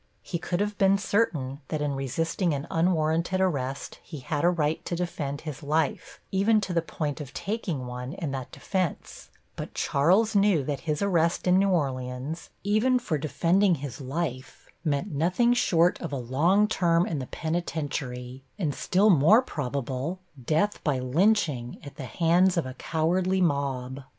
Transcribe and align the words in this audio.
He 0.23 0.39
could 0.39 0.61
have 0.61 0.79
been 0.79 0.97
certain 0.97 1.61
that 1.67 1.79
in 1.79 1.93
resisting 1.93 2.55
an 2.55 2.65
unwarranted 2.71 3.39
arrest 3.39 3.99
he 4.01 4.21
had 4.21 4.43
a 4.43 4.49
right 4.49 4.83
to 4.85 4.95
defend 4.95 5.41
his 5.41 5.61
life, 5.61 6.19
even 6.31 6.59
to 6.61 6.73
the 6.73 6.81
point 6.81 7.21
of 7.21 7.35
taking 7.35 7.85
one 7.85 8.13
in 8.13 8.31
that 8.31 8.51
defense, 8.51 9.29
but 9.55 9.75
Charles 9.75 10.35
knew 10.35 10.63
that 10.63 10.79
his 10.89 11.03
arrest 11.03 11.45
in 11.45 11.59
New 11.59 11.69
Orleans, 11.69 12.49
even 12.63 12.97
for 12.97 13.19
defending 13.19 13.75
his 13.75 14.01
life, 14.01 14.67
meant 14.83 15.11
nothing 15.13 15.53
short 15.53 16.01
of 16.01 16.11
a 16.11 16.17
long 16.17 16.67
term 16.67 17.05
in 17.05 17.19
the 17.19 17.27
penitentiary, 17.27 18.43
and 18.57 18.73
still 18.73 19.11
more 19.11 19.43
probable 19.43 20.17
death 20.45 20.83
by 20.83 20.97
lynching 20.97 21.77
at 21.83 21.97
the 21.97 22.05
hands 22.05 22.57
of 22.57 22.65
a 22.65 22.73
cowardly 22.73 23.39
mob. 23.39 24.01